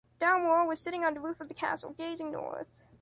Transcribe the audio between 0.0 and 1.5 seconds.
Dalmor was sitting on the roof of